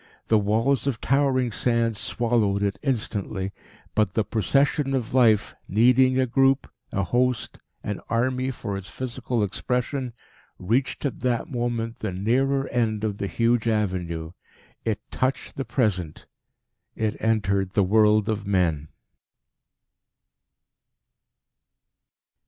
[0.29, 3.51] The walls of towering sand swallowed it instantly.
[3.93, 9.43] But the Procession of life, needing a group, a host, an army for its physical
[9.43, 10.13] expression,
[10.57, 14.31] reached at that moment the nearer end of the huge avenue.
[14.83, 16.25] It touched the Present;
[16.95, 18.87] it entered the world of men.